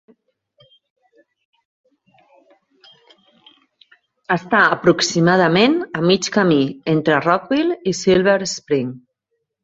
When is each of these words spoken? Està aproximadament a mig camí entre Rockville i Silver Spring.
Està 4.35 4.61
aproximadament 4.77 5.75
a 5.99 6.01
mig 6.13 6.29
camí 6.39 6.57
entre 6.95 7.19
Rockville 7.27 7.77
i 7.93 7.95
Silver 7.99 8.37
Spring. 8.55 8.89